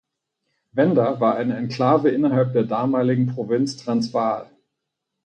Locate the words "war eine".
1.19-1.55